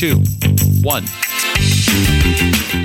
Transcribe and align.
two, 0.00 0.16
one. 0.80 1.04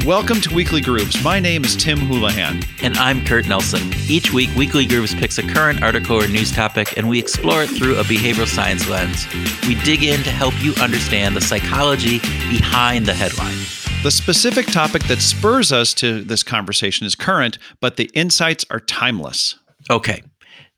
Welcome 0.05 0.41
to 0.41 0.53
Weekly 0.53 0.81
Grooves. 0.81 1.23
My 1.23 1.39
name 1.39 1.63
is 1.63 1.73
Tim 1.73 1.97
Houlihan. 1.97 2.61
And 2.81 2.97
I'm 2.97 3.23
Kurt 3.25 3.47
Nelson. 3.47 3.89
Each 4.09 4.33
week, 4.33 4.53
Weekly 4.57 4.85
Grooves 4.85 5.15
picks 5.15 5.37
a 5.37 5.43
current 5.43 5.81
article 5.81 6.21
or 6.21 6.27
news 6.27 6.51
topic 6.51 6.97
and 6.97 7.07
we 7.07 7.17
explore 7.17 7.63
it 7.63 7.69
through 7.69 7.95
a 7.99 8.03
behavioral 8.03 8.45
science 8.45 8.89
lens. 8.89 9.25
We 9.65 9.75
dig 9.75 10.03
in 10.03 10.23
to 10.23 10.29
help 10.29 10.61
you 10.61 10.73
understand 10.73 11.37
the 11.37 11.41
psychology 11.41 12.19
behind 12.49 13.05
the 13.05 13.13
headline. 13.13 13.55
The 14.03 14.11
specific 14.11 14.65
topic 14.65 15.03
that 15.03 15.21
spurs 15.21 15.71
us 15.71 15.93
to 15.93 16.21
this 16.21 16.43
conversation 16.43 17.07
is 17.07 17.15
current, 17.15 17.57
but 17.79 17.95
the 17.95 18.11
insights 18.13 18.65
are 18.69 18.81
timeless. 18.81 19.57
Okay. 19.89 20.21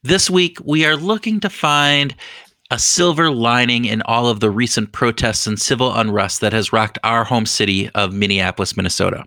This 0.03 0.29
week, 0.29 0.59
we 0.63 0.85
are 0.85 0.95
looking 0.95 1.39
to 1.39 1.49
find 1.49 2.15
a 2.69 2.77
silver 2.77 3.31
lining 3.31 3.85
in 3.85 4.01
all 4.03 4.27
of 4.27 4.41
the 4.41 4.51
recent 4.51 4.91
protests 4.91 5.47
and 5.47 5.59
civil 5.59 5.93
unrest 5.93 6.41
that 6.41 6.51
has 6.51 6.73
rocked 6.73 6.99
our 7.03 7.23
home 7.23 7.45
city 7.45 7.89
of 7.95 8.13
Minneapolis, 8.13 8.75
Minnesota. 8.75 9.23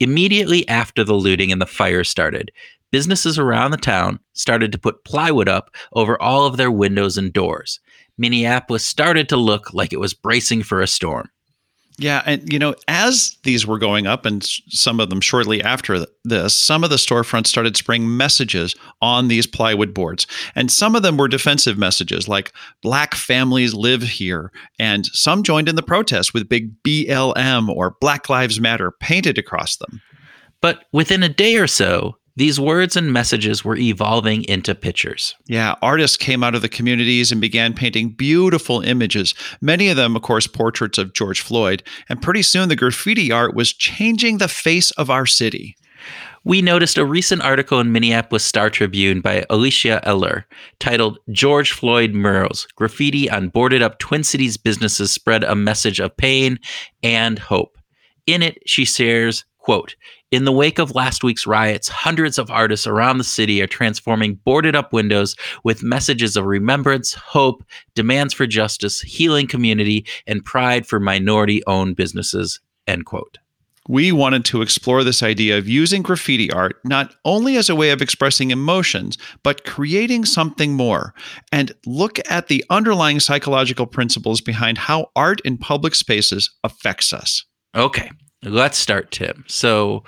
Immediately 0.00 0.68
after 0.68 1.02
the 1.02 1.14
looting 1.14 1.50
and 1.50 1.62
the 1.62 1.66
fire 1.66 2.04
started, 2.04 2.52
businesses 2.92 3.38
around 3.38 3.70
the 3.70 3.78
town 3.78 4.20
started 4.34 4.70
to 4.72 4.78
put 4.78 5.04
plywood 5.04 5.48
up 5.48 5.74
over 5.94 6.20
all 6.20 6.44
of 6.44 6.58
their 6.58 6.70
windows 6.70 7.16
and 7.16 7.32
doors. 7.32 7.80
Minneapolis 8.18 8.84
started 8.84 9.28
to 9.30 9.36
look 9.36 9.72
like 9.72 9.92
it 9.92 10.00
was 10.00 10.12
bracing 10.12 10.62
for 10.62 10.82
a 10.82 10.86
storm. 10.86 11.30
Yeah, 12.00 12.22
and 12.24 12.50
you 12.52 12.60
know, 12.60 12.76
as 12.86 13.36
these 13.42 13.66
were 13.66 13.78
going 13.78 14.06
up, 14.06 14.24
and 14.24 14.44
some 14.68 15.00
of 15.00 15.10
them 15.10 15.20
shortly 15.20 15.60
after 15.60 16.06
this, 16.24 16.54
some 16.54 16.84
of 16.84 16.90
the 16.90 16.96
storefronts 16.96 17.48
started 17.48 17.76
spraying 17.76 18.16
messages 18.16 18.76
on 19.02 19.26
these 19.26 19.48
plywood 19.48 19.92
boards, 19.94 20.24
and 20.54 20.70
some 20.70 20.94
of 20.94 21.02
them 21.02 21.16
were 21.16 21.26
defensive 21.26 21.76
messages 21.76 22.28
like 22.28 22.52
"Black 22.82 23.16
families 23.16 23.74
live 23.74 24.02
here," 24.02 24.52
and 24.78 25.06
some 25.06 25.42
joined 25.42 25.68
in 25.68 25.74
the 25.74 25.82
protest 25.82 26.32
with 26.32 26.48
big 26.48 26.70
BLM 26.84 27.68
or 27.68 27.96
Black 28.00 28.28
Lives 28.28 28.60
Matter 28.60 28.92
painted 29.00 29.36
across 29.36 29.76
them. 29.76 30.00
But 30.60 30.84
within 30.92 31.24
a 31.24 31.28
day 31.28 31.56
or 31.56 31.66
so, 31.66 32.16
these 32.38 32.60
words 32.60 32.96
and 32.96 33.12
messages 33.12 33.64
were 33.64 33.76
evolving 33.76 34.44
into 34.44 34.72
pictures. 34.72 35.34
Yeah, 35.46 35.74
artists 35.82 36.16
came 36.16 36.44
out 36.44 36.54
of 36.54 36.62
the 36.62 36.68
communities 36.68 37.32
and 37.32 37.40
began 37.40 37.74
painting 37.74 38.10
beautiful 38.10 38.80
images, 38.80 39.34
many 39.60 39.88
of 39.88 39.96
them, 39.96 40.14
of 40.14 40.22
course, 40.22 40.46
portraits 40.46 40.98
of 40.98 41.14
George 41.14 41.40
Floyd. 41.40 41.82
And 42.08 42.22
pretty 42.22 42.42
soon 42.42 42.68
the 42.68 42.76
graffiti 42.76 43.32
art 43.32 43.56
was 43.56 43.72
changing 43.72 44.38
the 44.38 44.46
face 44.46 44.92
of 44.92 45.10
our 45.10 45.26
city. 45.26 45.74
We 46.44 46.62
noticed 46.62 46.96
a 46.96 47.04
recent 47.04 47.42
article 47.42 47.80
in 47.80 47.90
Minneapolis 47.90 48.44
Star 48.44 48.70
Tribune 48.70 49.20
by 49.20 49.44
Alicia 49.50 50.00
Eller 50.04 50.46
titled 50.78 51.18
George 51.32 51.72
Floyd 51.72 52.12
Murals 52.12 52.68
Graffiti 52.76 53.28
on 53.28 53.48
Boarded 53.48 53.82
Up 53.82 53.98
Twin 53.98 54.22
Cities 54.22 54.56
Businesses 54.56 55.10
Spread 55.10 55.42
a 55.42 55.56
Message 55.56 55.98
of 55.98 56.16
Pain 56.16 56.60
and 57.02 57.40
Hope. 57.40 57.76
In 58.26 58.44
it, 58.44 58.62
she 58.64 58.84
shares, 58.84 59.44
quote, 59.58 59.96
in 60.30 60.44
the 60.44 60.52
wake 60.52 60.78
of 60.78 60.94
last 60.94 61.24
week's 61.24 61.46
riots, 61.46 61.88
hundreds 61.88 62.38
of 62.38 62.50
artists 62.50 62.86
around 62.86 63.18
the 63.18 63.24
city 63.24 63.62
are 63.62 63.66
transforming 63.66 64.34
boarded 64.44 64.76
up 64.76 64.92
windows 64.92 65.34
with 65.64 65.82
messages 65.82 66.36
of 66.36 66.44
remembrance, 66.44 67.14
hope, 67.14 67.64
demands 67.94 68.34
for 68.34 68.46
justice, 68.46 69.00
healing 69.00 69.46
community, 69.46 70.06
and 70.26 70.44
pride 70.44 70.86
for 70.86 71.00
minority 71.00 71.62
owned 71.66 71.96
businesses. 71.96 72.60
End 72.86 73.06
quote. 73.06 73.38
We 73.90 74.12
wanted 74.12 74.44
to 74.46 74.60
explore 74.60 75.02
this 75.02 75.22
idea 75.22 75.56
of 75.56 75.66
using 75.66 76.02
graffiti 76.02 76.52
art 76.52 76.76
not 76.84 77.14
only 77.24 77.56
as 77.56 77.70
a 77.70 77.74
way 77.74 77.88
of 77.88 78.02
expressing 78.02 78.50
emotions, 78.50 79.16
but 79.42 79.64
creating 79.64 80.26
something 80.26 80.74
more, 80.74 81.14
and 81.52 81.72
look 81.86 82.18
at 82.30 82.48
the 82.48 82.62
underlying 82.68 83.18
psychological 83.18 83.86
principles 83.86 84.42
behind 84.42 84.76
how 84.76 85.10
art 85.16 85.40
in 85.40 85.56
public 85.56 85.94
spaces 85.94 86.50
affects 86.64 87.14
us. 87.14 87.46
Okay, 87.74 88.10
Let's 88.42 88.78
start, 88.78 89.10
Tim. 89.10 89.44
So, 89.48 90.04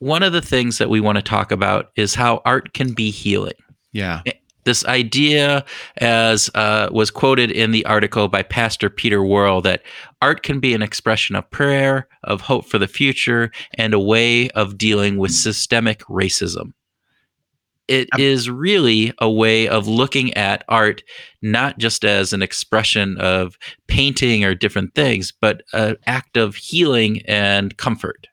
one 0.00 0.22
of 0.22 0.32
the 0.32 0.42
things 0.42 0.78
that 0.78 0.90
we 0.90 1.00
want 1.00 1.16
to 1.16 1.22
talk 1.22 1.50
about 1.50 1.90
is 1.96 2.14
how 2.14 2.40
art 2.44 2.72
can 2.72 2.92
be 2.92 3.10
healing. 3.10 3.54
Yeah. 3.92 4.22
Eh, 4.26 4.32
this 4.64 4.84
idea, 4.84 5.64
as 5.96 6.50
uh, 6.54 6.88
was 6.92 7.10
quoted 7.10 7.50
in 7.50 7.70
the 7.70 7.86
article 7.86 8.28
by 8.28 8.42
Pastor 8.42 8.90
Peter 8.90 9.24
Worrell, 9.24 9.62
that 9.62 9.82
art 10.20 10.42
can 10.42 10.60
be 10.60 10.74
an 10.74 10.82
expression 10.82 11.36
of 11.36 11.50
prayer, 11.50 12.06
of 12.24 12.42
hope 12.42 12.66
for 12.66 12.78
the 12.78 12.86
future, 12.86 13.50
and 13.74 13.94
a 13.94 14.00
way 14.00 14.50
of 14.50 14.76
dealing 14.76 15.16
with 15.16 15.32
systemic 15.32 16.00
racism 16.00 16.72
it 17.88 18.08
is 18.18 18.50
really 18.50 19.12
a 19.18 19.30
way 19.30 19.66
of 19.66 19.88
looking 19.88 20.32
at 20.34 20.64
art 20.68 21.02
not 21.42 21.78
just 21.78 22.04
as 22.04 22.32
an 22.32 22.42
expression 22.42 23.16
of 23.18 23.56
painting 23.86 24.44
or 24.44 24.54
different 24.54 24.94
things, 24.94 25.32
but 25.40 25.62
an 25.72 25.96
act 26.06 26.36
of 26.36 26.56
healing 26.56 27.22
and 27.26 27.76
comfort. 27.76 28.26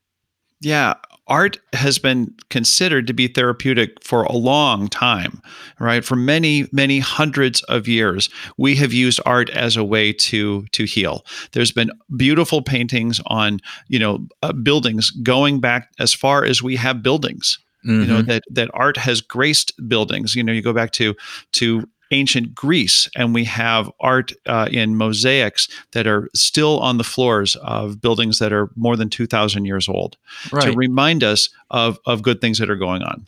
Yeah, 0.61 0.95
art 1.27 1.57
has 1.73 1.97
been 1.97 2.33
considered 2.49 3.07
to 3.07 3.13
be 3.13 3.27
therapeutic 3.27 4.03
for 4.03 4.23
a 4.23 4.33
long 4.33 4.87
time, 4.87 5.41
right? 5.79 6.03
For 6.03 6.15
many, 6.15 6.67
many 6.71 6.99
hundreds 6.99 7.61
of 7.63 7.87
years, 7.87 8.29
we 8.57 8.75
have 8.75 8.93
used 8.93 9.19
art 9.25 9.49
as 9.49 9.75
a 9.75 9.83
way 9.83 10.13
to 10.13 10.65
to 10.71 10.85
heal. 10.85 11.25
There's 11.51 11.71
been 11.71 11.91
beautiful 12.17 12.61
paintings 12.61 13.19
on, 13.27 13.59
you 13.87 13.99
know, 13.99 14.27
uh, 14.41 14.53
buildings 14.53 15.11
going 15.11 15.59
back 15.59 15.89
as 15.99 16.13
far 16.13 16.45
as 16.45 16.61
we 16.61 16.75
have 16.75 17.03
buildings 17.03 17.57
Mm-hmm. 17.85 18.01
You 18.01 18.07
know 18.07 18.19
mm-hmm. 18.19 18.29
that 18.29 18.43
that 18.51 18.69
art 18.73 18.97
has 18.97 19.21
graced 19.21 19.73
buildings. 19.87 20.35
You 20.35 20.43
know, 20.43 20.51
you 20.51 20.61
go 20.61 20.73
back 20.73 20.91
to 20.93 21.15
to 21.53 21.87
ancient 22.11 22.53
Greece, 22.55 23.09
and 23.15 23.33
we 23.33 23.43
have 23.45 23.91
art 23.99 24.31
uh, 24.45 24.67
in 24.71 24.95
mosaics 24.95 25.67
that 25.91 26.07
are 26.07 26.29
still 26.33 26.79
on 26.79 26.97
the 26.97 27.03
floors 27.03 27.55
of 27.57 28.01
buildings 28.01 28.39
that 28.39 28.53
are 28.53 28.69
more 28.75 28.95
than 28.95 29.09
two 29.09 29.27
thousand 29.27 29.65
years 29.65 29.87
old 29.87 30.17
right. 30.51 30.63
to 30.63 30.71
remind 30.73 31.23
us 31.23 31.49
of 31.71 31.99
of 32.05 32.21
good 32.21 32.41
things 32.41 32.57
that 32.57 32.69
are 32.69 32.75
going 32.75 33.03
on. 33.03 33.27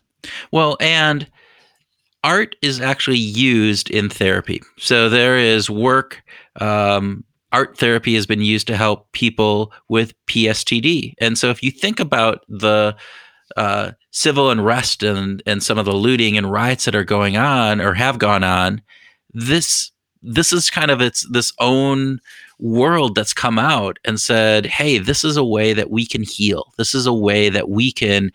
Well, 0.50 0.76
and 0.80 1.26
art 2.24 2.56
is 2.62 2.80
actually 2.80 3.18
used 3.18 3.90
in 3.90 4.08
therapy. 4.08 4.60
So 4.78 5.08
there 5.08 5.38
is 5.38 5.70
work. 5.70 6.22
Um, 6.60 7.24
art 7.52 7.78
therapy 7.78 8.14
has 8.14 8.26
been 8.26 8.42
used 8.42 8.66
to 8.66 8.76
help 8.76 9.10
people 9.12 9.72
with 9.88 10.14
PSTD, 10.26 11.14
and 11.18 11.38
so 11.38 11.50
if 11.50 11.62
you 11.62 11.70
think 11.70 12.00
about 12.00 12.44
the 12.48 12.96
uh, 13.56 13.92
civil 14.18 14.50
unrest 14.50 15.04
and 15.04 15.40
and 15.46 15.62
some 15.62 15.78
of 15.78 15.84
the 15.84 15.94
looting 15.94 16.36
and 16.36 16.50
riots 16.50 16.86
that 16.86 16.96
are 16.96 17.04
going 17.04 17.36
on 17.36 17.80
or 17.80 17.94
have 17.94 18.18
gone 18.18 18.42
on, 18.42 18.82
this 19.32 19.92
this 20.22 20.52
is 20.52 20.70
kind 20.70 20.90
of 20.90 21.00
its 21.00 21.24
this 21.30 21.52
own 21.60 22.18
world 22.58 23.14
that's 23.14 23.32
come 23.32 23.60
out 23.60 23.98
and 24.04 24.20
said, 24.20 24.66
"Hey, 24.66 24.98
this 24.98 25.22
is 25.22 25.36
a 25.36 25.44
way 25.44 25.72
that 25.72 25.90
we 25.90 26.04
can 26.04 26.24
heal. 26.24 26.72
This 26.76 26.96
is 26.96 27.06
a 27.06 27.14
way 27.14 27.48
that 27.48 27.68
we 27.68 27.92
can 27.92 28.32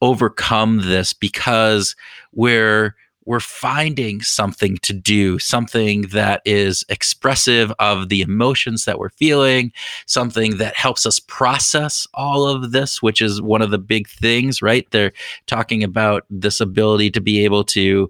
overcome 0.00 0.80
this 0.84 1.12
because 1.12 1.94
we're 2.32 2.94
we're 3.26 3.40
finding 3.40 4.22
something 4.22 4.78
to 4.78 4.92
do, 4.92 5.38
something 5.38 6.02
that 6.12 6.40
is 6.44 6.84
expressive 6.88 7.72
of 7.78 8.08
the 8.08 8.22
emotions 8.22 8.84
that 8.84 8.98
we're 8.98 9.10
feeling, 9.10 9.72
something 10.06 10.56
that 10.58 10.76
helps 10.76 11.04
us 11.04 11.20
process 11.20 12.06
all 12.14 12.46
of 12.46 12.70
this, 12.72 13.02
which 13.02 13.20
is 13.20 13.42
one 13.42 13.62
of 13.62 13.70
the 13.70 13.78
big 13.78 14.08
things, 14.08 14.62
right? 14.62 14.88
They're 14.92 15.12
talking 15.46 15.82
about 15.82 16.24
this 16.30 16.60
ability 16.60 17.10
to 17.10 17.20
be 17.20 17.44
able 17.44 17.64
to 17.64 18.08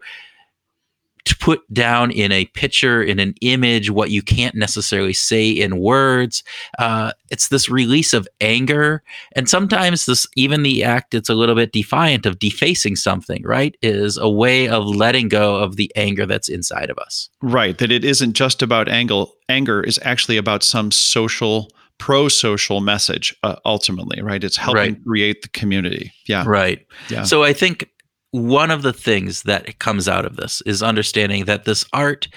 to 1.27 1.37
put 1.37 1.61
down 1.75 2.13
in 2.13 2.31
a 2.33 2.47
picture, 2.47 3.03
in 3.03 3.19
an 3.19 3.35
image, 3.41 3.91
what 3.91 4.11
you 4.11 4.23
can't 4.23 4.55
necessarily 4.55 5.13
say 5.13 5.51
in 5.51 5.79
words. 5.79 6.45
Uh, 6.79 7.13
it's 7.31 7.49
this 7.49 7.69
release 7.69 8.15
of 8.15 8.29
anger. 8.41 9.03
And 9.35 9.49
sometimes 9.49 10.07
this, 10.07 10.27
even 10.37 10.63
the 10.63 10.85
act, 10.85 11.15
it's 11.15 11.29
a 11.29 11.35
little 11.35 11.57
bit 11.57 11.73
defiant 11.73 12.27
of 12.27 12.39
defacing 12.39 12.95
something, 12.97 13.43
right? 13.43 13.77
Is 13.83 14.17
a 14.17 14.31
way 14.31 14.69
of 14.69 14.87
letting 14.87 15.29
go 15.29 15.57
of 15.57 15.77
the 15.77 15.93
anger 15.97 16.27
that's 16.27 16.49
inside 16.49 16.91
of 16.91 16.99
us. 16.99 17.29
Right. 17.43 17.77
That 17.77 17.91
it 17.91 18.05
isn't 18.05 18.35
just 18.35 18.63
about 18.63 18.89
anger. 18.89 19.25
Anger 19.49 19.83
is 19.83 19.99
actually 20.03 20.37
about 20.37 20.63
some 20.63 20.93
social 20.93 21.71
pro-social 21.99 22.83
message 22.83 23.35
uh, 23.43 23.57
ultimately 23.65 24.21
right 24.21 24.45
it's 24.45 24.59
helping 24.59 24.93
right. 24.93 25.05
create 25.07 25.41
the 25.41 25.49
community 25.49 26.13
yeah 26.27 26.45
right 26.47 26.87
yeah 27.09 27.23
so 27.23 27.43
i 27.43 27.55
think 27.55 27.89
one 28.33 28.71
of 28.71 28.83
the 28.83 28.93
things 28.93 29.43
that 29.43 29.79
comes 29.79 30.09
out 30.09 30.25
of 30.25 30.37
this 30.37 30.61
is 30.63 30.83
understanding 30.83 31.45
that 31.47 31.65
this 31.65 31.85
art 31.93 32.29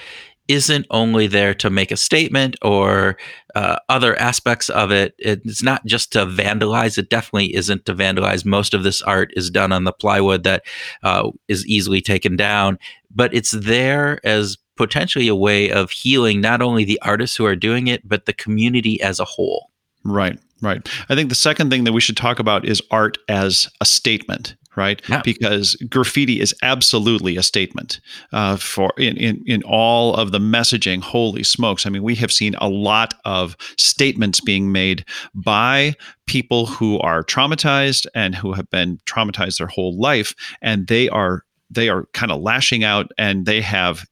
isn't 0.49 0.87
only 0.89 1.27
there 1.27 1.53
to 1.53 1.69
make 1.69 1.91
a 1.91 1.97
statement 1.97 2.55
or 2.63 3.15
uh, 3.53 3.77
other 3.87 4.19
aspects 4.19 4.67
of 4.69 4.91
it. 4.91 5.13
It's 5.19 5.61
not 5.61 5.85
just 5.85 6.11
to 6.13 6.25
vandalize. 6.25 6.97
It 6.97 7.09
definitely 7.09 7.55
isn't 7.55 7.85
to 7.85 7.93
vandalize. 7.93 8.43
Most 8.45 8.73
of 8.73 8.81
this 8.83 9.03
art 9.03 9.31
is 9.35 9.51
done 9.51 9.71
on 9.71 9.83
the 9.83 9.93
plywood 9.93 10.43
that 10.43 10.63
uh, 11.03 11.29
is 11.47 11.65
easily 11.67 12.01
taken 12.01 12.35
down, 12.35 12.79
but 13.13 13.33
it's 13.33 13.51
there 13.51 14.19
as 14.25 14.57
potentially 14.75 15.27
a 15.27 15.35
way 15.35 15.69
of 15.71 15.91
healing 15.91 16.41
not 16.41 16.63
only 16.63 16.83
the 16.83 16.99
artists 17.03 17.37
who 17.37 17.45
are 17.45 17.55
doing 17.55 17.87
it, 17.87 18.07
but 18.07 18.25
the 18.25 18.33
community 18.33 18.99
as 19.03 19.19
a 19.19 19.25
whole. 19.25 19.69
Right. 20.03 20.39
Right. 20.61 20.89
I 21.09 21.15
think 21.15 21.29
the 21.29 21.35
second 21.35 21.69
thing 21.69 21.83
that 21.83 21.93
we 21.93 22.01
should 22.01 22.17
talk 22.17 22.39
about 22.39 22.65
is 22.65 22.81
art 22.91 23.17
as 23.29 23.69
a 23.81 23.85
statement. 23.85 24.55
Right? 24.75 25.01
Yeah. 25.09 25.21
Because 25.23 25.75
graffiti 25.89 26.39
is 26.39 26.55
absolutely 26.61 27.37
a 27.37 27.43
statement 27.43 27.99
uh, 28.31 28.57
for 28.57 28.93
in, 28.97 29.17
in 29.17 29.43
in 29.45 29.63
all 29.63 30.15
of 30.15 30.31
the 30.31 30.39
messaging. 30.39 31.01
Holy 31.01 31.43
smokes! 31.43 31.85
I 31.85 31.89
mean, 31.89 32.03
we 32.03 32.15
have 32.15 32.31
seen 32.31 32.55
a 32.55 32.69
lot 32.69 33.13
of 33.25 33.55
statements 33.77 34.39
being 34.39 34.71
made 34.71 35.05
by 35.33 35.95
people 36.27 36.65
who 36.65 36.99
are 36.99 37.23
traumatized 37.23 38.05
and 38.13 38.35
who 38.35 38.53
have 38.53 38.69
been 38.69 38.99
traumatized 39.05 39.57
their 39.57 39.67
whole 39.67 39.97
life, 39.99 40.33
and 40.61 40.87
they 40.87 41.09
are 41.09 41.43
they 41.69 41.89
are 41.89 42.05
kind 42.13 42.31
of 42.31 42.41
lashing 42.41 42.83
out, 42.83 43.11
and 43.17 43.45
they 43.45 43.61
have 43.61 44.05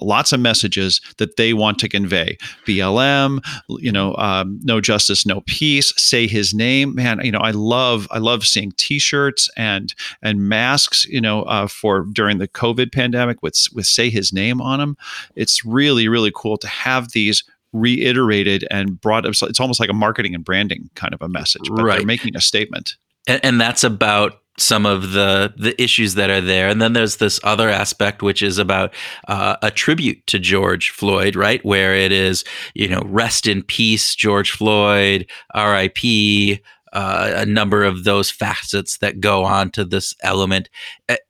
lots 0.00 0.32
of 0.32 0.40
messages 0.40 1.00
that 1.18 1.36
they 1.36 1.52
want 1.52 1.78
to 1.80 1.88
convey. 1.88 2.38
BLM, 2.66 3.44
you 3.68 3.92
know, 3.92 4.14
um, 4.16 4.60
no 4.62 4.80
justice, 4.80 5.26
no 5.26 5.42
peace. 5.46 5.92
Say 5.96 6.26
his 6.26 6.54
name, 6.54 6.94
man. 6.94 7.20
You 7.24 7.32
know, 7.32 7.40
I 7.40 7.50
love 7.50 8.06
I 8.10 8.18
love 8.18 8.46
seeing 8.46 8.72
T-shirts 8.72 9.50
and 9.56 9.94
and 10.22 10.48
masks. 10.48 11.04
You 11.06 11.20
know, 11.20 11.42
uh, 11.42 11.66
for 11.66 12.06
during 12.12 12.38
the 12.38 12.48
COVID 12.48 12.92
pandemic 12.92 13.42
with 13.42 13.58
with 13.74 13.86
say 13.86 14.10
his 14.10 14.32
name 14.32 14.60
on 14.60 14.78
them. 14.78 14.96
It's 15.34 15.64
really 15.64 16.08
really 16.08 16.32
cool 16.34 16.56
to 16.58 16.68
have 16.68 17.12
these 17.12 17.44
reiterated 17.72 18.64
and 18.70 19.00
brought 19.00 19.26
it's 19.26 19.60
almost 19.60 19.80
like 19.80 19.90
a 19.90 19.94
marketing 19.94 20.32
and 20.32 20.44
branding 20.44 20.88
kind 20.94 21.12
of 21.12 21.20
a 21.20 21.28
message 21.28 21.68
but 21.68 21.82
right. 21.82 21.98
they're 21.98 22.06
making 22.06 22.36
a 22.36 22.40
statement 22.40 22.94
and, 23.26 23.44
and 23.44 23.60
that's 23.60 23.82
about 23.82 24.43
some 24.58 24.86
of 24.86 25.12
the 25.12 25.52
the 25.56 25.80
issues 25.82 26.14
that 26.14 26.30
are 26.30 26.40
there. 26.40 26.68
And 26.68 26.80
then 26.80 26.92
there's 26.92 27.16
this 27.16 27.40
other 27.42 27.68
aspect 27.68 28.22
which 28.22 28.42
is 28.42 28.58
about 28.58 28.94
uh, 29.28 29.56
a 29.62 29.70
tribute 29.70 30.26
to 30.28 30.38
George 30.38 30.90
Floyd 30.90 31.36
right? 31.36 31.64
Where 31.64 31.94
it 31.94 32.12
is 32.12 32.44
you 32.74 32.88
know 32.88 33.02
rest 33.06 33.46
in 33.46 33.62
peace 33.62 34.14
George 34.14 34.50
Floyd 34.52 35.26
RIP 35.54 36.60
uh, 36.92 37.32
a 37.34 37.44
number 37.44 37.82
of 37.82 38.04
those 38.04 38.30
facets 38.30 38.98
that 38.98 39.20
go 39.20 39.44
on 39.44 39.70
to 39.72 39.84
this 39.84 40.14
element. 40.22 40.70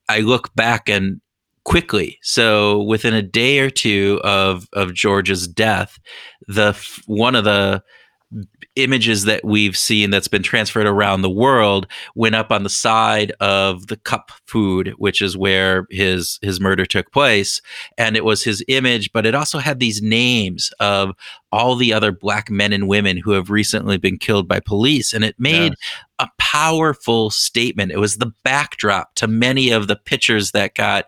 I 0.09 0.21
look 0.21 0.55
back 0.55 0.89
and 0.89 1.21
quickly 1.65 2.19
so 2.23 2.83
within 2.83 3.15
a 3.15 3.23
day 3.23 3.59
or 3.59 3.71
two 3.71 4.21
of 4.23 4.69
of 4.75 4.93
George's 4.93 5.49
death 5.49 5.99
the 6.47 6.79
one 7.07 7.35
of 7.35 7.45
the 7.45 7.83
images 8.77 9.25
that 9.25 9.45
we've 9.45 9.77
seen 9.77 10.11
that's 10.11 10.29
been 10.29 10.43
transferred 10.43 10.87
around 10.87 11.23
the 11.23 11.31
world 11.31 11.87
went 12.15 12.35
up 12.35 12.51
on 12.51 12.63
the 12.63 12.69
side 12.69 13.33
of 13.41 13.87
the 13.87 13.97
cup 13.97 14.33
food 14.47 14.93
which 14.99 15.23
is 15.23 15.37
where 15.37 15.87
his 15.91 16.39
his 16.43 16.61
murder 16.61 16.85
took 16.85 17.11
place 17.13 17.61
and 17.97 18.17
it 18.17 18.25
was 18.25 18.43
his 18.43 18.65
image 18.69 19.13
but 19.13 19.27
it 19.27 19.35
also 19.35 19.59
had 19.59 19.79
these 19.79 20.03
names 20.03 20.73
of 20.81 21.13
all 21.55 21.77
the 21.77 21.93
other 21.93 22.11
black 22.11 22.51
men 22.51 22.73
and 22.73 22.89
women 22.89 23.17
who 23.17 23.31
have 23.31 23.49
recently 23.49 23.97
been 23.97 24.19
killed 24.19 24.49
by 24.49 24.59
police 24.59 25.13
and 25.13 25.25
it 25.25 25.37
made. 25.39 25.73
A 26.19 26.29
powerful 26.39 27.31
statement. 27.31 27.91
It 27.91 27.99
was 27.99 28.19
the 28.19 28.33
backdrop 28.45 29.15
to 29.17 29.27
many 29.27 29.71
of 29.71 29.89
the 29.89 29.97
pictures 29.97 30.53
that 30.53 30.75
got 30.75 31.07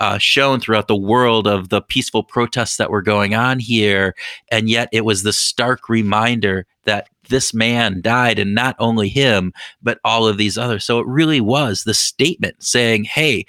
uh, 0.00 0.18
shown 0.18 0.60
throughout 0.60 0.88
the 0.88 0.96
world 0.96 1.46
of 1.46 1.68
the 1.68 1.82
peaceful 1.82 2.22
protests 2.22 2.78
that 2.78 2.90
were 2.90 3.02
going 3.02 3.34
on 3.34 3.58
here. 3.58 4.14
And 4.50 4.68
yet 4.68 4.88
it 4.92 5.04
was 5.04 5.22
the 5.22 5.32
stark 5.32 5.88
reminder 5.88 6.66
that 6.84 7.08
this 7.28 7.52
man 7.52 8.00
died 8.00 8.38
and 8.38 8.54
not 8.54 8.76
only 8.78 9.08
him 9.08 9.52
but 9.82 9.98
all 10.04 10.26
of 10.26 10.38
these 10.38 10.56
others. 10.56 10.84
So 10.84 11.00
it 11.00 11.06
really 11.06 11.40
was 11.40 11.84
the 11.84 11.94
statement 11.94 12.62
saying 12.62 13.04
hey 13.04 13.44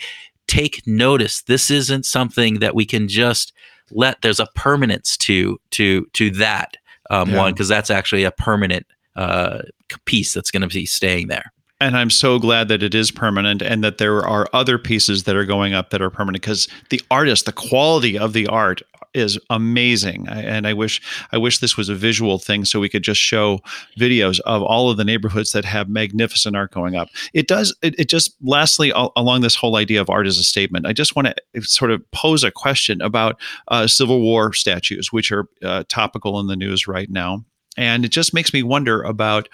take 0.47 0.85
notice. 0.87 1.43
This 1.43 1.69
isn't 1.69 2.05
something 2.05 2.59
that 2.59 2.75
we 2.75 2.85
can 2.85 3.07
just 3.07 3.53
let 3.91 4.21
there's 4.21 4.39
a 4.39 4.47
permanence 4.55 5.15
to 5.17 5.59
to 5.71 6.05
to 6.13 6.31
that 6.31 6.77
um, 7.09 7.29
yeah. 7.29 7.37
one 7.37 7.53
because 7.53 7.67
that's 7.67 7.91
actually 7.91 8.23
a 8.23 8.31
permanent 8.31 8.85
uh, 9.15 9.61
piece 10.05 10.33
that's 10.33 10.51
going 10.51 10.61
to 10.61 10.67
be 10.67 10.85
staying 10.85 11.27
there 11.27 11.51
and 11.79 11.95
I'm 11.95 12.09
so 12.09 12.39
glad 12.39 12.69
that 12.69 12.81
it 12.81 12.95
is 12.95 13.11
permanent 13.11 13.61
and 13.61 13.83
that 13.83 13.99
there 13.99 14.25
are 14.25 14.47
other 14.51 14.77
pieces 14.77 15.23
that 15.23 15.35
are 15.35 15.45
going 15.45 15.73
up 15.73 15.91
that 15.91 16.01
are 16.01 16.09
permanent 16.09 16.41
because 16.41 16.67
the 16.89 17.01
artist, 17.11 17.45
the 17.45 17.51
quality 17.51 18.17
of 18.17 18.33
the 18.33 18.47
art 18.47 18.81
is 19.13 19.39
amazing. 19.49 20.27
And 20.27 20.67
I 20.67 20.73
wish 20.73 21.01
I 21.31 21.37
wish 21.37 21.59
this 21.59 21.77
was 21.77 21.89
a 21.89 21.95
visual 21.95 22.39
thing 22.39 22.65
so 22.65 22.79
we 22.79 22.89
could 22.89 23.03
just 23.03 23.21
show 23.21 23.59
videos 23.97 24.39
of 24.41 24.61
all 24.63 24.89
of 24.89 24.97
the 24.97 25.03
neighborhoods 25.03 25.51
that 25.51 25.65
have 25.65 25.89
magnificent 25.89 26.55
art 26.55 26.71
going 26.71 26.95
up. 26.95 27.09
It 27.33 27.47
does 27.47 27.75
it, 27.81 27.97
it 27.99 28.09
just 28.09 28.35
lastly 28.41 28.91
along 29.15 29.41
this 29.41 29.55
whole 29.55 29.75
idea 29.75 30.01
of 30.01 30.09
art 30.09 30.27
as 30.27 30.37
a 30.37 30.43
statement. 30.43 30.85
I 30.85 30.93
just 30.93 31.15
want 31.15 31.27
to 31.27 31.61
sort 31.61 31.91
of 31.91 32.09
pose 32.11 32.43
a 32.43 32.51
question 32.51 33.01
about 33.01 33.39
uh, 33.69 33.87
Civil 33.87 34.21
War 34.21 34.53
statues 34.53 35.11
which 35.11 35.31
are 35.31 35.47
uh, 35.63 35.83
topical 35.89 36.39
in 36.39 36.47
the 36.47 36.55
news 36.55 36.87
right 36.87 37.09
now. 37.09 37.45
And 37.77 38.03
it 38.03 38.09
just 38.09 38.33
makes 38.33 38.53
me 38.53 38.63
wonder 38.63 39.01
about 39.03 39.47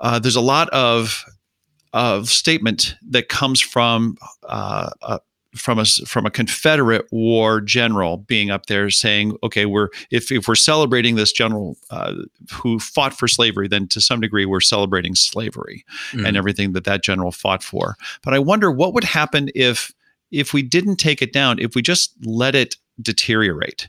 uh, 0.00 0.18
there's 0.18 0.36
a 0.36 0.40
lot 0.40 0.68
of 0.70 1.24
of 1.92 2.28
statement 2.28 2.96
that 3.08 3.28
comes 3.28 3.60
from 3.60 4.16
uh, 4.48 4.90
uh, 5.02 5.18
from 5.54 5.78
a 5.78 5.84
from 5.84 6.26
a 6.26 6.30
Confederate 6.30 7.06
war 7.12 7.60
general 7.60 8.18
being 8.18 8.50
up 8.50 8.66
there 8.66 8.90
saying, 8.90 9.36
"Okay, 9.42 9.66
we're 9.66 9.88
if 10.10 10.30
if 10.30 10.48
we're 10.48 10.54
celebrating 10.56 11.14
this 11.14 11.32
general 11.32 11.76
uh, 11.90 12.14
who 12.52 12.78
fought 12.78 13.16
for 13.16 13.28
slavery, 13.28 13.68
then 13.68 13.86
to 13.88 14.00
some 14.00 14.20
degree 14.20 14.44
we're 14.44 14.60
celebrating 14.60 15.14
slavery 15.14 15.84
mm. 16.12 16.26
and 16.26 16.36
everything 16.36 16.72
that 16.72 16.84
that 16.84 17.02
general 17.02 17.32
fought 17.32 17.62
for." 17.62 17.96
But 18.22 18.34
I 18.34 18.38
wonder 18.38 18.70
what 18.70 18.94
would 18.94 19.04
happen 19.04 19.48
if 19.54 19.92
if 20.30 20.52
we 20.52 20.62
didn't 20.62 20.96
take 20.96 21.22
it 21.22 21.32
down, 21.32 21.58
if 21.60 21.74
we 21.74 21.82
just 21.82 22.14
let 22.24 22.54
it 22.54 22.76
deteriorate. 23.00 23.88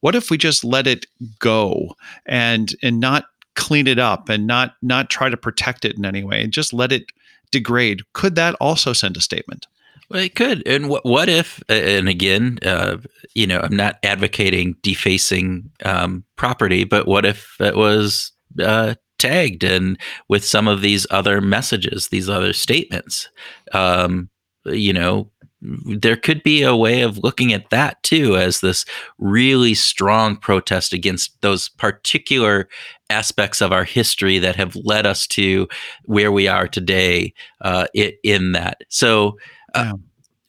What 0.00 0.14
if 0.14 0.30
we 0.30 0.38
just 0.38 0.64
let 0.64 0.86
it 0.86 1.06
go 1.38 1.94
and 2.26 2.74
and 2.82 3.00
not 3.00 3.26
clean 3.56 3.86
it 3.86 3.98
up 3.98 4.28
and 4.28 4.46
not 4.46 4.74
not 4.82 5.10
try 5.10 5.28
to 5.28 5.36
protect 5.36 5.84
it 5.84 5.96
in 5.96 6.04
any 6.04 6.22
way 6.22 6.42
and 6.42 6.52
just 6.52 6.72
let 6.72 6.92
it 6.92 7.06
degrade, 7.50 8.02
could 8.12 8.34
that 8.36 8.54
also 8.60 8.92
send 8.92 9.16
a 9.16 9.20
statement? 9.20 9.66
Well, 10.08 10.22
it 10.22 10.34
could. 10.34 10.66
And 10.66 10.88
what, 10.88 11.04
what 11.04 11.28
if, 11.28 11.62
and 11.68 12.08
again, 12.08 12.58
uh, 12.64 12.96
you 13.34 13.46
know, 13.46 13.60
I'm 13.60 13.76
not 13.76 13.98
advocating 14.02 14.76
defacing 14.82 15.70
um, 15.84 16.24
property, 16.36 16.84
but 16.84 17.06
what 17.06 17.24
if 17.24 17.54
it 17.60 17.76
was 17.76 18.32
uh, 18.60 18.94
tagged 19.18 19.62
and 19.62 19.98
with 20.28 20.44
some 20.44 20.66
of 20.66 20.80
these 20.80 21.06
other 21.10 21.40
messages, 21.40 22.08
these 22.08 22.28
other 22.28 22.52
statements? 22.52 23.28
Um, 23.72 24.30
you 24.64 24.92
know, 24.92 25.30
there 25.62 26.16
could 26.16 26.42
be 26.42 26.62
a 26.62 26.76
way 26.76 27.02
of 27.02 27.18
looking 27.18 27.52
at 27.52 27.70
that 27.70 28.02
too 28.02 28.36
as 28.36 28.60
this 28.60 28.84
really 29.18 29.74
strong 29.74 30.36
protest 30.36 30.92
against 30.92 31.40
those 31.42 31.68
particular 31.68 32.68
aspects 33.10 33.60
of 33.60 33.72
our 33.72 33.84
history 33.84 34.38
that 34.38 34.56
have 34.56 34.76
led 34.76 35.04
us 35.04 35.26
to 35.26 35.68
where 36.04 36.32
we 36.32 36.48
are 36.48 36.68
today 36.68 37.34
uh, 37.60 37.86
in 38.22 38.52
that. 38.52 38.82
So, 38.88 39.36
uh, 39.74 39.94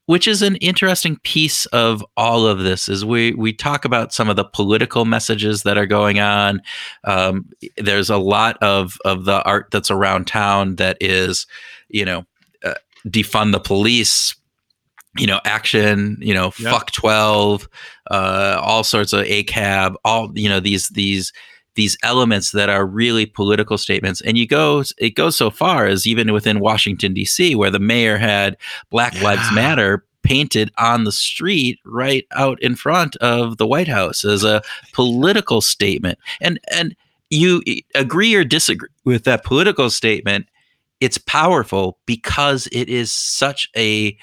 which 0.06 0.28
is 0.28 0.42
an 0.42 0.58
interesting 0.58 1.18
piece 1.24 1.66
of 1.68 2.04
all 2.18 2.46
of 2.46 2.60
this 2.60 2.90
is 2.90 3.06
we 3.06 3.34
we 3.34 3.54
talk 3.54 3.86
about 3.86 4.12
some 4.12 4.30
of 4.30 4.36
the 4.36 4.44
political 4.44 5.06
messages 5.06 5.64
that 5.64 5.78
are 5.78 5.86
going 5.86 6.20
on. 6.20 6.62
Um, 7.06 7.50
there's 7.78 8.10
a 8.10 8.18
lot 8.18 8.58
of 8.62 8.98
of 9.06 9.26
the 9.26 9.42
art 9.44 9.68
that's 9.72 9.92
around 9.92 10.26
town 10.28 10.76
that 10.78 10.98
is, 11.00 11.48
you 11.88 12.04
know, 12.04 12.26
uh, 12.66 12.74
defund 13.08 13.54
the 13.54 13.60
police 13.60 14.36
you 15.18 15.28
know, 15.28 15.40
action, 15.46 16.18
you 16.20 16.34
know, 16.34 16.54
yep. 16.58 16.72
fuck 16.72 16.92
12, 16.92 17.68
uh, 18.10 18.60
all 18.62 18.84
sorts 18.84 19.14
of 19.14 19.26
ACAB, 19.26 19.96
all, 20.06 20.32
you 20.36 20.48
know, 20.48 20.60
these, 20.60 20.90
these, 20.90 21.34
these 21.76 21.98
elements 22.04 22.52
that 22.52 22.70
are 22.70 22.86
really 22.86 23.26
political 23.26 23.78
statements. 23.78 24.22
And 24.22 24.38
you 24.38 24.48
go, 24.48 24.84
it 24.98 25.16
goes 25.16 25.36
so 25.36 25.50
far 25.50 25.86
as 25.86 26.06
even 26.06 26.32
within 26.34 26.60
Washington, 26.60 27.14
D.C., 27.14 27.56
where 27.56 27.72
the 27.72 27.80
mayor 27.80 28.18
had 28.18 28.58
Black 28.90 29.16
yeah. 29.16 29.24
Lives 29.24 29.52
Matter 29.54 30.06
painted 30.24 30.72
on 30.78 31.04
the 31.04 31.12
street 31.12 31.80
right 31.86 32.26
out 32.34 32.62
in 32.62 32.76
front 32.76 33.16
of 33.18 33.58
the 33.58 33.68
White 33.68 33.88
House 33.88 34.24
as 34.24 34.44
a 34.44 34.62
political 34.94 35.62
statement. 35.62 36.20
And, 36.40 36.60
and, 36.72 36.96
you 37.32 37.64
agree 37.96 38.36
or 38.36 38.44
disagree 38.44 38.90
with 39.06 39.24
that 39.24 39.44
political 39.44 39.90
statement, 39.90 40.48
it's 41.00 41.18
powerful 41.18 41.98
because 42.06 42.68
it 42.72 42.90
is 42.90 43.12
such 43.12 43.70
a 43.76 44.16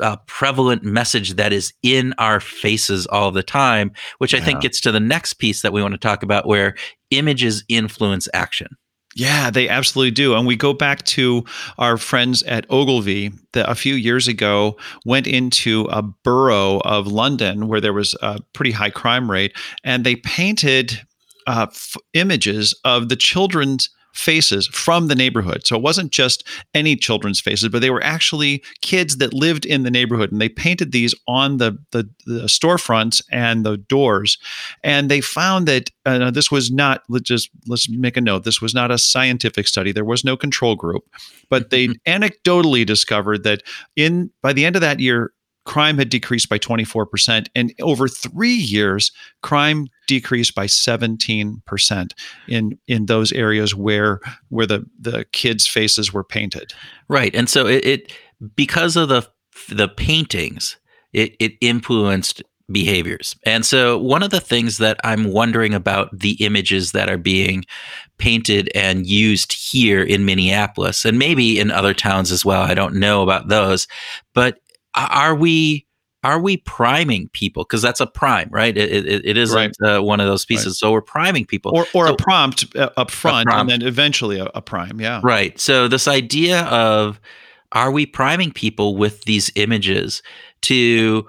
uh, 0.00 0.16
prevalent 0.26 0.82
message 0.82 1.34
that 1.34 1.52
is 1.52 1.72
in 1.82 2.14
our 2.18 2.40
faces 2.40 3.06
all 3.06 3.30
the 3.30 3.42
time, 3.42 3.92
which 4.18 4.34
I 4.34 4.38
yeah. 4.38 4.44
think 4.44 4.60
gets 4.60 4.80
to 4.82 4.92
the 4.92 5.00
next 5.00 5.34
piece 5.34 5.62
that 5.62 5.72
we 5.72 5.82
want 5.82 5.94
to 5.94 5.98
talk 5.98 6.22
about 6.22 6.46
where 6.46 6.74
images 7.10 7.64
influence 7.68 8.28
action. 8.34 8.68
Yeah, 9.16 9.48
they 9.48 9.66
absolutely 9.66 10.10
do. 10.10 10.34
And 10.34 10.46
we 10.46 10.56
go 10.56 10.74
back 10.74 11.02
to 11.04 11.42
our 11.78 11.96
friends 11.96 12.42
at 12.42 12.66
Ogilvy 12.68 13.32
that 13.54 13.68
a 13.68 13.74
few 13.74 13.94
years 13.94 14.28
ago 14.28 14.76
went 15.06 15.26
into 15.26 15.88
a 15.90 16.02
borough 16.02 16.80
of 16.84 17.06
London 17.06 17.66
where 17.66 17.80
there 17.80 17.94
was 17.94 18.14
a 18.20 18.40
pretty 18.52 18.72
high 18.72 18.90
crime 18.90 19.30
rate, 19.30 19.56
and 19.82 20.04
they 20.04 20.16
painted 20.16 21.00
uh, 21.46 21.66
f- 21.70 21.96
images 22.12 22.78
of 22.84 23.08
the 23.08 23.16
children's 23.16 23.88
faces 24.16 24.66
from 24.68 25.08
the 25.08 25.14
neighborhood. 25.14 25.66
So 25.66 25.76
it 25.76 25.82
wasn't 25.82 26.10
just 26.10 26.46
any 26.74 26.96
children's 26.96 27.40
faces, 27.40 27.68
but 27.68 27.80
they 27.80 27.90
were 27.90 28.02
actually 28.02 28.64
kids 28.80 29.18
that 29.18 29.34
lived 29.34 29.66
in 29.66 29.82
the 29.82 29.90
neighborhood. 29.90 30.32
And 30.32 30.40
they 30.40 30.48
painted 30.48 30.92
these 30.92 31.14
on 31.28 31.58
the, 31.58 31.78
the, 31.92 32.08
the 32.24 32.42
storefronts 32.42 33.22
and 33.30 33.64
the 33.64 33.76
doors. 33.76 34.38
And 34.82 35.10
they 35.10 35.20
found 35.20 35.68
that 35.68 35.90
uh, 36.06 36.30
this 36.30 36.50
was 36.50 36.70
not, 36.70 37.02
let's 37.08 37.28
just 37.28 37.50
let's 37.66 37.88
make 37.88 38.16
a 38.16 38.20
note, 38.20 38.44
this 38.44 38.62
was 38.62 38.74
not 38.74 38.90
a 38.90 38.98
scientific 38.98 39.68
study. 39.68 39.92
There 39.92 40.04
was 40.04 40.24
no 40.24 40.36
control 40.36 40.76
group, 40.76 41.04
but 41.50 41.70
they 41.70 41.88
anecdotally 42.06 42.86
discovered 42.86 43.44
that 43.44 43.62
in 43.96 44.30
by 44.42 44.52
the 44.52 44.64
end 44.64 44.76
of 44.76 44.82
that 44.82 45.00
year, 45.00 45.32
crime 45.66 45.98
had 45.98 46.08
decreased 46.08 46.48
by 46.48 46.58
24%. 46.58 47.48
And 47.54 47.74
over 47.82 48.08
three 48.08 48.54
years, 48.54 49.12
crime 49.42 49.88
decreased 50.06 50.54
by 50.54 50.66
17% 50.66 52.12
in, 52.48 52.78
in 52.86 53.06
those 53.06 53.32
areas 53.32 53.74
where, 53.74 54.20
where 54.48 54.66
the, 54.66 54.86
the 54.98 55.26
kids' 55.32 55.66
faces 55.66 56.12
were 56.12 56.24
painted. 56.24 56.72
Right. 57.08 57.34
And 57.34 57.50
so 57.50 57.66
it, 57.66 57.84
it 57.84 58.12
because 58.54 58.96
of 58.96 59.08
the, 59.08 59.28
the 59.68 59.88
paintings, 59.88 60.76
it, 61.12 61.36
it 61.40 61.52
influenced 61.60 62.42
behaviors. 62.70 63.36
And 63.44 63.64
so, 63.64 63.96
one 63.98 64.22
of 64.22 64.30
the 64.30 64.40
things 64.40 64.78
that 64.78 64.98
I'm 65.04 65.32
wondering 65.32 65.72
about 65.72 66.16
the 66.18 66.32
images 66.44 66.92
that 66.92 67.08
are 67.08 67.18
being 67.18 67.64
painted 68.18 68.70
and 68.74 69.06
used 69.06 69.52
here 69.52 70.02
in 70.02 70.24
Minneapolis, 70.24 71.04
and 71.04 71.18
maybe 71.18 71.60
in 71.60 71.70
other 71.70 71.94
towns 71.94 72.32
as 72.32 72.44
well, 72.44 72.62
I 72.62 72.74
don't 72.74 72.96
know 72.96 73.22
about 73.22 73.48
those, 73.48 73.86
but 74.34 74.58
are 74.96 75.34
we 75.34 75.86
are 76.24 76.40
we 76.40 76.56
priming 76.56 77.28
people 77.28 77.62
because 77.64 77.82
that's 77.82 78.00
a 78.00 78.06
prime 78.06 78.48
right 78.50 78.76
it, 78.76 79.06
it, 79.06 79.24
it 79.24 79.36
isn't 79.36 79.76
right. 79.80 79.96
uh, 79.96 80.02
one 80.02 80.18
of 80.20 80.26
those 80.26 80.44
pieces 80.44 80.66
right. 80.66 80.74
so 80.74 80.92
we're 80.92 81.00
priming 81.00 81.44
people 81.44 81.72
or, 81.74 81.86
or 81.94 82.08
so, 82.08 82.14
a 82.14 82.16
prompt 82.16 82.76
uh, 82.76 82.90
up 82.96 83.10
front 83.10 83.46
prompt. 83.46 83.72
and 83.72 83.82
then 83.82 83.88
eventually 83.88 84.38
a, 84.38 84.46
a, 84.54 84.62
prime 84.62 85.00
yeah 85.00 85.20
right 85.22 85.58
so 85.60 85.86
this 85.88 86.08
idea 86.08 86.62
of 86.64 87.20
are 87.72 87.90
we 87.90 88.06
priming 88.06 88.50
people 88.50 88.96
with 88.96 89.22
these 89.24 89.50
images 89.54 90.22
to 90.62 91.26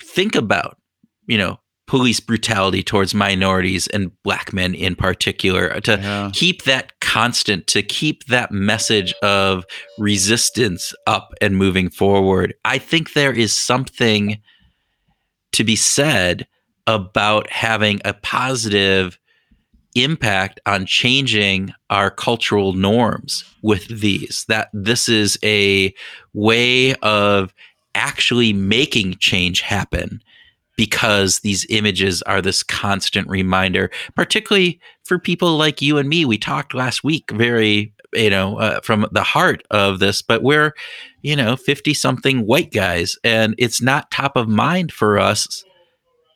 think 0.00 0.34
about 0.34 0.78
you 1.26 1.36
know 1.36 1.58
police 1.86 2.20
brutality 2.20 2.82
towards 2.82 3.14
minorities 3.14 3.86
and 3.88 4.12
black 4.22 4.52
men 4.52 4.74
in 4.74 4.94
particular 4.94 5.80
to 5.80 5.92
yeah. 5.92 6.30
keep 6.34 6.64
that 6.64 6.97
constant 7.08 7.66
to 7.66 7.82
keep 7.82 8.26
that 8.26 8.52
message 8.52 9.14
of 9.22 9.64
resistance 9.96 10.92
up 11.06 11.32
and 11.40 11.56
moving 11.56 11.88
forward. 11.88 12.52
I 12.66 12.76
think 12.76 13.14
there 13.14 13.32
is 13.32 13.50
something 13.50 14.38
to 15.52 15.64
be 15.64 15.74
said 15.74 16.46
about 16.86 17.48
having 17.48 18.02
a 18.04 18.12
positive 18.12 19.18
impact 19.94 20.60
on 20.66 20.84
changing 20.84 21.72
our 21.88 22.10
cultural 22.10 22.74
norms 22.74 23.42
with 23.62 23.88
these 23.88 24.44
that 24.48 24.68
this 24.74 25.08
is 25.08 25.38
a 25.42 25.94
way 26.34 26.94
of 26.96 27.54
actually 27.94 28.52
making 28.52 29.14
change 29.14 29.62
happen 29.62 30.20
because 30.78 31.40
these 31.40 31.66
images 31.70 32.22
are 32.22 32.40
this 32.40 32.62
constant 32.62 33.28
reminder, 33.28 33.90
particularly 34.14 34.80
for 35.04 35.18
people 35.18 35.56
like 35.56 35.82
you 35.82 35.98
and 35.98 36.08
me. 36.08 36.24
We 36.24 36.38
talked 36.38 36.72
last 36.72 37.02
week 37.02 37.32
very, 37.32 37.92
you 38.14 38.30
know, 38.30 38.58
uh, 38.58 38.80
from 38.82 39.08
the 39.10 39.24
heart 39.24 39.64
of 39.72 39.98
this, 39.98 40.22
but 40.22 40.44
we're, 40.44 40.72
you 41.20 41.34
know, 41.34 41.56
50 41.56 41.92
something 41.94 42.46
white 42.46 42.70
guys, 42.70 43.18
and 43.24 43.56
it's 43.58 43.82
not 43.82 44.12
top 44.12 44.36
of 44.36 44.48
mind 44.48 44.92
for 44.92 45.18
us. 45.18 45.64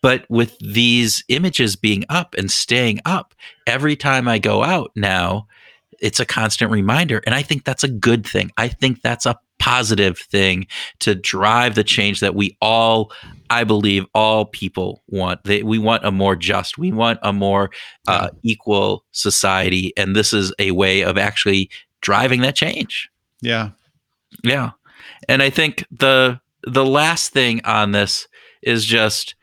But 0.02 0.26
with 0.28 0.58
these 0.58 1.22
images 1.28 1.76
being 1.76 2.04
up 2.08 2.34
and 2.36 2.50
staying 2.50 2.98
up, 3.04 3.36
every 3.68 3.94
time 3.94 4.26
I 4.26 4.40
go 4.40 4.64
out 4.64 4.90
now, 4.96 5.46
it's 6.00 6.18
a 6.18 6.26
constant 6.26 6.72
reminder. 6.72 7.22
And 7.24 7.34
I 7.36 7.42
think 7.42 7.62
that's 7.62 7.84
a 7.84 7.88
good 7.88 8.26
thing. 8.26 8.50
I 8.56 8.66
think 8.66 9.02
that's 9.02 9.24
a 9.24 9.38
positive 9.62 10.18
thing 10.18 10.66
to 10.98 11.14
drive 11.14 11.76
the 11.76 11.84
change 11.84 12.18
that 12.18 12.34
we 12.34 12.56
all 12.60 13.12
i 13.48 13.62
believe 13.62 14.04
all 14.12 14.46
people 14.46 15.04
want. 15.06 15.44
They, 15.44 15.62
we 15.62 15.78
want 15.78 16.04
a 16.04 16.10
more 16.10 16.34
just 16.34 16.78
we 16.78 16.90
want 16.90 17.20
a 17.22 17.32
more 17.32 17.70
uh, 18.08 18.30
equal 18.42 19.04
society 19.12 19.92
and 19.96 20.16
this 20.16 20.32
is 20.32 20.52
a 20.58 20.72
way 20.72 21.02
of 21.02 21.16
actually 21.16 21.70
driving 22.00 22.40
that 22.40 22.56
change. 22.56 23.08
Yeah. 23.40 23.70
Yeah. 24.42 24.72
And 25.28 25.44
i 25.44 25.50
think 25.50 25.84
the 25.92 26.40
the 26.64 26.84
last 26.84 27.32
thing 27.32 27.60
on 27.64 27.92
this 27.92 28.26
is 28.62 28.84
just 28.84 29.36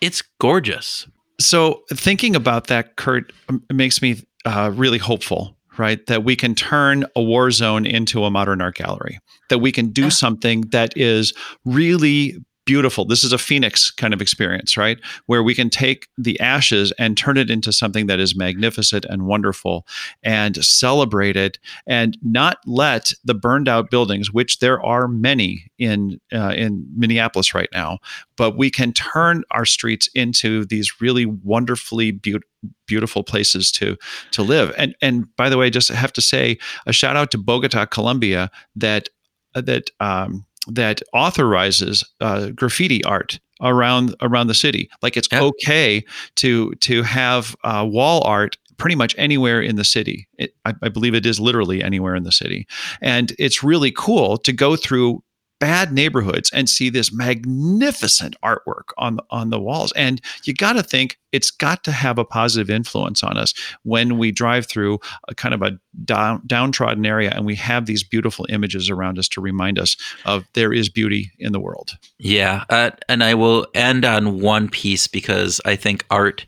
it's 0.00 0.22
gorgeous. 0.40 1.06
So 1.38 1.82
thinking 1.92 2.34
about 2.34 2.68
that 2.68 2.96
kurt 2.96 3.34
makes 3.70 4.00
me 4.00 4.22
uh, 4.46 4.70
really 4.74 4.98
hopeful 4.98 5.58
right? 5.82 6.06
That 6.06 6.22
we 6.22 6.36
can 6.36 6.54
turn 6.54 7.04
a 7.16 7.22
war 7.22 7.50
zone 7.50 7.86
into 7.86 8.24
a 8.24 8.30
modern 8.30 8.60
art 8.60 8.76
gallery, 8.76 9.18
that 9.48 9.58
we 9.58 9.72
can 9.72 9.88
do 9.88 10.10
something 10.10 10.60
that 10.70 10.96
is 10.96 11.34
really 11.64 12.36
beautiful. 12.64 13.04
This 13.04 13.24
is 13.24 13.32
a 13.32 13.38
phoenix 13.38 13.90
kind 13.90 14.14
of 14.14 14.22
experience, 14.22 14.76
right? 14.76 15.00
Where 15.26 15.42
we 15.42 15.56
can 15.56 15.70
take 15.70 16.06
the 16.16 16.38
ashes 16.38 16.92
and 17.00 17.16
turn 17.16 17.36
it 17.36 17.50
into 17.50 17.72
something 17.72 18.06
that 18.06 18.20
is 18.20 18.36
magnificent 18.36 19.04
and 19.06 19.26
wonderful 19.26 19.84
and 20.22 20.64
celebrate 20.64 21.36
it 21.36 21.58
and 21.84 22.16
not 22.22 22.58
let 22.64 23.12
the 23.24 23.34
burned 23.34 23.68
out 23.68 23.90
buildings, 23.90 24.32
which 24.32 24.60
there 24.60 24.80
are 24.80 25.08
many 25.08 25.64
in 25.80 26.20
uh, 26.32 26.54
in 26.56 26.86
Minneapolis 26.96 27.54
right 27.54 27.70
now, 27.72 27.98
but 28.36 28.56
we 28.56 28.70
can 28.70 28.92
turn 28.92 29.42
our 29.50 29.64
streets 29.64 30.08
into 30.14 30.64
these 30.64 31.00
really 31.00 31.26
wonderfully 31.26 32.12
beautiful 32.12 32.46
beautiful 32.92 33.24
places 33.24 33.72
to 33.72 33.96
to 34.32 34.42
live. 34.42 34.74
And 34.76 34.94
and 35.00 35.34
by 35.36 35.48
the 35.48 35.56
way, 35.56 35.70
just 35.70 35.88
have 35.88 36.12
to 36.12 36.20
say 36.20 36.58
a 36.86 36.92
shout 36.92 37.16
out 37.16 37.30
to 37.30 37.38
Bogota, 37.38 37.86
Colombia, 37.86 38.50
that 38.76 39.08
that 39.54 39.90
um, 40.00 40.44
that 40.68 41.00
authorizes 41.14 42.04
uh, 42.20 42.50
graffiti 42.50 43.02
art 43.04 43.40
around 43.62 44.14
around 44.20 44.48
the 44.48 44.54
city. 44.54 44.90
Like 45.00 45.16
it's 45.16 45.32
okay 45.32 46.04
to 46.36 46.74
to 46.74 47.02
have 47.02 47.56
uh, 47.64 47.86
wall 47.88 48.22
art 48.26 48.58
pretty 48.76 48.96
much 48.96 49.14
anywhere 49.16 49.62
in 49.62 49.76
the 49.76 49.84
city. 49.84 50.28
It, 50.36 50.54
I, 50.64 50.74
I, 50.82 50.88
believe 50.88 51.14
it 51.14 51.24
is 51.24 51.38
literally 51.38 51.82
anywhere 51.82 52.16
in 52.16 52.24
the 52.24 52.32
city, 52.32 52.66
and 53.00 53.32
it's 53.38 53.62
really 53.62 53.92
cool 53.92 54.36
to 54.38 54.52
go 54.52 54.76
through 54.76 55.22
bad 55.62 55.92
neighborhoods 55.92 56.50
and 56.52 56.68
see 56.68 56.90
this 56.90 57.12
magnificent 57.12 58.34
artwork 58.42 58.88
on 58.98 59.20
on 59.30 59.50
the 59.50 59.60
walls. 59.60 59.92
And 59.92 60.20
you 60.42 60.54
got 60.54 60.72
to 60.72 60.82
think 60.82 61.20
it's 61.30 61.52
got 61.52 61.84
to 61.84 61.92
have 61.92 62.18
a 62.18 62.24
positive 62.24 62.68
influence 62.68 63.22
on 63.22 63.38
us 63.38 63.54
when 63.84 64.18
we 64.18 64.32
drive 64.32 64.66
through 64.66 64.98
a 65.28 65.36
kind 65.36 65.54
of 65.54 65.62
a 65.62 65.78
down, 66.04 66.42
downtrodden 66.48 67.06
area 67.06 67.30
and 67.32 67.46
we 67.46 67.54
have 67.54 67.86
these 67.86 68.02
beautiful 68.02 68.44
images 68.48 68.90
around 68.90 69.20
us 69.20 69.28
to 69.28 69.40
remind 69.40 69.78
us 69.78 69.96
of 70.24 70.48
there 70.54 70.72
is 70.72 70.88
beauty 70.88 71.30
in 71.38 71.52
the 71.52 71.60
world. 71.60 71.96
Yeah 72.18 72.64
uh, 72.68 72.90
and 73.08 73.22
i 73.22 73.34
will 73.34 73.68
end 73.72 74.04
on 74.04 74.40
one 74.40 74.68
piece 74.68 75.06
because 75.06 75.60
i 75.64 75.76
think 75.76 76.04
art 76.10 76.44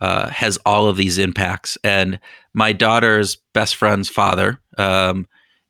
uh, 0.00 0.28
has 0.28 0.58
all 0.66 0.88
of 0.88 0.96
these 0.96 1.18
impacts. 1.18 1.78
And 1.82 2.20
my 2.52 2.72
daughter's 2.72 3.36
best 3.54 3.76
friend's 3.76 4.08
father 4.08 4.60
um, 4.78 5.26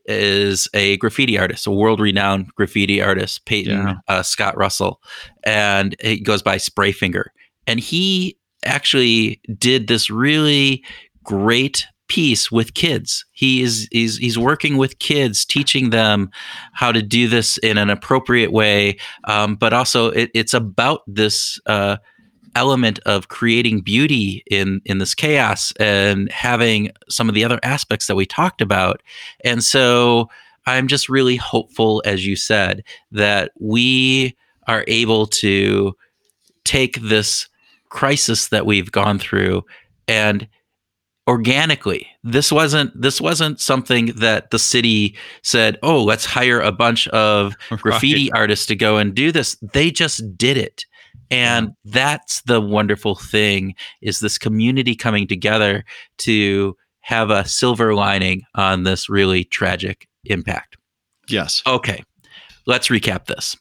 is 0.06 0.68
a 0.74 0.96
graffiti 0.98 1.38
artist, 1.38 1.66
a 1.66 1.70
world 1.70 2.00
renowned 2.00 2.54
graffiti 2.54 3.02
artist, 3.02 3.44
Peyton 3.44 3.78
yeah. 3.78 3.94
uh, 4.08 4.22
Scott 4.22 4.56
Russell, 4.56 5.00
and 5.44 5.96
he 6.00 6.20
goes 6.20 6.42
by 6.42 6.56
Sprayfinger. 6.56 7.26
And 7.66 7.80
he 7.80 8.38
actually 8.64 9.40
did 9.58 9.88
this 9.88 10.10
really 10.10 10.84
great 11.24 11.86
piece 12.08 12.52
with 12.52 12.74
kids. 12.74 13.24
He 13.32 13.62
is 13.62 13.88
he's 13.90 14.16
he's 14.18 14.38
working 14.38 14.76
with 14.76 14.98
kids, 14.98 15.44
teaching 15.44 15.90
them 15.90 16.30
how 16.72 16.92
to 16.92 17.02
do 17.02 17.28
this 17.28 17.58
in 17.58 17.78
an 17.78 17.90
appropriate 17.90 18.52
way, 18.52 18.98
um, 19.24 19.56
but 19.56 19.72
also 19.72 20.10
it, 20.10 20.30
it's 20.34 20.54
about 20.54 21.00
this. 21.06 21.60
Uh, 21.66 21.96
element 22.56 22.98
of 23.00 23.28
creating 23.28 23.82
beauty 23.82 24.42
in 24.50 24.80
in 24.86 24.98
this 24.98 25.14
chaos 25.14 25.72
and 25.78 26.32
having 26.32 26.90
some 27.08 27.28
of 27.28 27.34
the 27.34 27.44
other 27.44 27.60
aspects 27.62 28.06
that 28.06 28.16
we 28.16 28.26
talked 28.26 28.60
about. 28.60 29.02
And 29.44 29.62
so 29.62 30.28
i'm 30.68 30.88
just 30.88 31.08
really 31.08 31.36
hopeful 31.36 32.02
as 32.04 32.26
you 32.26 32.34
said 32.34 32.82
that 33.12 33.52
we 33.60 34.36
are 34.66 34.84
able 34.88 35.26
to 35.26 35.94
take 36.64 37.00
this 37.00 37.48
crisis 37.88 38.48
that 38.48 38.66
we've 38.66 38.90
gone 38.90 39.18
through 39.18 39.64
and 40.08 40.48
organically. 41.28 42.06
This 42.22 42.52
wasn't 42.52 43.00
this 43.00 43.20
wasn't 43.20 43.60
something 43.60 44.06
that 44.16 44.50
the 44.50 44.58
city 44.58 45.16
said 45.42 45.78
oh 45.82 46.02
let's 46.02 46.24
hire 46.24 46.60
a 46.60 46.72
bunch 46.72 47.06
of 47.08 47.54
graffiti 47.70 48.30
right. 48.30 48.40
artists 48.40 48.66
to 48.66 48.76
go 48.76 48.96
and 48.96 49.14
do 49.14 49.30
this. 49.32 49.56
They 49.72 49.90
just 49.90 50.36
did 50.36 50.56
it 50.56 50.86
and 51.30 51.70
that's 51.84 52.42
the 52.42 52.60
wonderful 52.60 53.14
thing 53.14 53.74
is 54.02 54.20
this 54.20 54.38
community 54.38 54.94
coming 54.94 55.26
together 55.26 55.84
to 56.18 56.76
have 57.00 57.30
a 57.30 57.46
silver 57.46 57.94
lining 57.94 58.42
on 58.54 58.82
this 58.82 59.08
really 59.08 59.44
tragic 59.44 60.08
impact 60.24 60.76
yes 61.28 61.62
okay 61.66 62.02
let's 62.66 62.88
recap 62.88 63.26
this 63.26 63.56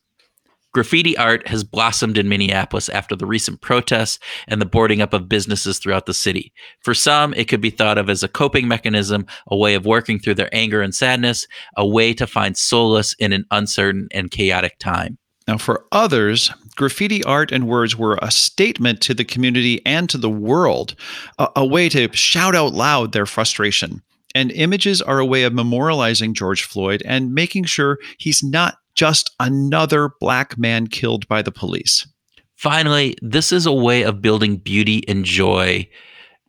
Graffiti 0.76 1.16
art 1.16 1.48
has 1.48 1.64
blossomed 1.64 2.18
in 2.18 2.28
Minneapolis 2.28 2.90
after 2.90 3.16
the 3.16 3.26
recent 3.26 3.62
protests 3.62 4.20
and 4.50 4.60
the 4.60 4.66
boarding 4.66 5.02
up 5.02 5.14
of 5.14 5.30
businesses 5.30 5.80
throughout 5.80 6.06
the 6.06 6.14
city. 6.14 6.52
For 6.82 6.94
some, 6.94 7.34
it 7.36 7.48
could 7.48 7.62
be 7.62 7.70
thought 7.70 7.98
of 7.98 8.10
as 8.10 8.24
a 8.24 8.28
coping 8.28 8.68
mechanism, 8.68 9.26
a 9.48 9.56
way 9.56 9.76
of 9.76 9.86
working 9.86 10.20
through 10.20 10.34
their 10.34 10.54
anger 10.54 10.82
and 10.82 10.94
sadness, 10.94 11.48
a 11.78 11.88
way 11.88 12.14
to 12.16 12.28
find 12.28 12.58
solace 12.58 13.14
in 13.20 13.32
an 13.32 13.46
uncertain 13.52 14.10
and 14.12 14.32
chaotic 14.32 14.78
time. 14.78 15.18
Now, 15.48 15.58
for 15.58 15.86
others, 15.94 16.52
graffiti 16.76 17.24
art 17.24 17.52
and 17.52 17.68
words 17.68 17.98
were 17.98 18.20
a 18.22 18.32
statement 18.32 19.02
to 19.02 19.14
the 19.14 19.26
community 19.26 19.86
and 19.86 20.10
to 20.10 20.18
the 20.18 20.30
world, 20.30 20.96
a, 21.40 21.50
a, 21.56 21.66
way 21.66 21.90
to 21.90 22.12
shout 22.14 22.56
out 22.56 22.74
loud 22.74 23.12
their 23.12 23.26
frustration. 23.26 24.02
And 24.34 24.52
images 24.52 25.02
are 25.02 25.20
a 25.20 25.26
way 25.26 25.44
of 25.44 25.54
memorializing 25.54 26.34
George 26.34 26.64
Floyd 26.64 27.02
and 27.06 27.34
making 27.34 27.64
sure 27.66 28.00
he's 28.18 28.44
not 28.44 28.78
just 28.94 29.32
another 29.40 30.12
black 30.20 30.58
man 30.58 30.88
killed 30.88 31.28
by 31.28 31.42
the 31.42 31.52
police. 31.52 32.08
Finally, 32.56 33.16
this 33.22 33.52
is 33.52 33.66
a 33.66 33.74
way 33.74 34.04
of 34.04 34.22
building 34.22 34.58
beauty 34.58 35.04
and 35.08 35.26
joy 35.26 35.88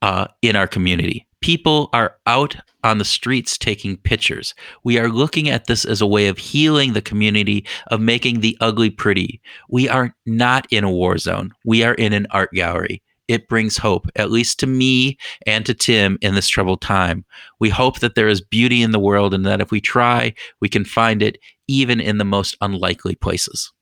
uh, 0.02 0.26
in 0.42 0.56
our 0.56 0.66
community. 0.66 1.26
People 1.46 1.90
are 1.92 2.16
out 2.26 2.56
on 2.82 2.98
the 2.98 3.04
streets 3.04 3.56
taking 3.56 3.98
pictures. 3.98 4.52
We 4.82 4.98
are 4.98 5.08
looking 5.08 5.48
at 5.48 5.68
this 5.68 5.84
as 5.84 6.00
a 6.00 6.06
way 6.06 6.26
of 6.26 6.38
healing 6.38 6.92
the 6.92 7.00
community, 7.00 7.64
of 7.86 8.00
making 8.00 8.40
the 8.40 8.58
ugly 8.60 8.90
pretty. 8.90 9.40
We 9.70 9.88
are 9.88 10.12
not 10.26 10.66
in 10.72 10.82
a 10.82 10.90
war 10.90 11.18
zone. 11.18 11.52
We 11.64 11.84
are 11.84 11.94
in 11.94 12.12
an 12.12 12.26
art 12.32 12.50
gallery. 12.52 13.00
It 13.28 13.46
brings 13.48 13.76
hope, 13.76 14.08
at 14.16 14.32
least 14.32 14.58
to 14.58 14.66
me 14.66 15.18
and 15.46 15.64
to 15.66 15.74
Tim 15.74 16.18
in 16.20 16.34
this 16.34 16.48
troubled 16.48 16.80
time. 16.80 17.24
We 17.60 17.70
hope 17.70 18.00
that 18.00 18.16
there 18.16 18.26
is 18.26 18.40
beauty 18.40 18.82
in 18.82 18.90
the 18.90 18.98
world 18.98 19.32
and 19.32 19.46
that 19.46 19.60
if 19.60 19.70
we 19.70 19.80
try, 19.80 20.34
we 20.60 20.68
can 20.68 20.84
find 20.84 21.22
it 21.22 21.38
even 21.68 22.00
in 22.00 22.18
the 22.18 22.24
most 22.24 22.56
unlikely 22.60 23.14
places. 23.14 23.72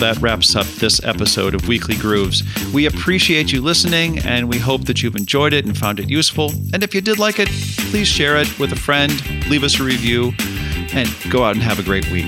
That 0.00 0.16
wraps 0.22 0.56
up 0.56 0.64
this 0.66 1.04
episode 1.04 1.54
of 1.54 1.68
Weekly 1.68 1.94
Grooves. 1.94 2.42
We 2.72 2.86
appreciate 2.86 3.52
you 3.52 3.60
listening 3.60 4.18
and 4.20 4.48
we 4.48 4.56
hope 4.56 4.86
that 4.86 5.02
you've 5.02 5.14
enjoyed 5.14 5.52
it 5.52 5.66
and 5.66 5.76
found 5.76 6.00
it 6.00 6.08
useful. 6.08 6.52
And 6.72 6.82
if 6.82 6.94
you 6.94 7.02
did 7.02 7.18
like 7.18 7.38
it, 7.38 7.50
please 7.90 8.08
share 8.08 8.38
it 8.38 8.58
with 8.58 8.72
a 8.72 8.76
friend, 8.76 9.12
leave 9.50 9.62
us 9.62 9.78
a 9.78 9.84
review, 9.84 10.32
and 10.94 11.06
go 11.30 11.44
out 11.44 11.54
and 11.54 11.62
have 11.62 11.78
a 11.78 11.82
great 11.82 12.10
week. 12.10 12.24